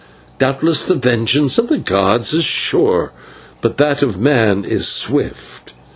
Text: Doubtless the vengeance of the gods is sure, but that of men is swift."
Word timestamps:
Doubtless 0.39 0.83
the 0.85 0.95
vengeance 0.95 1.59
of 1.59 1.67
the 1.69 1.77
gods 1.77 2.33
is 2.33 2.43
sure, 2.43 3.11
but 3.61 3.77
that 3.77 4.01
of 4.01 4.17
men 4.17 4.65
is 4.65 4.87
swift." 4.87 5.73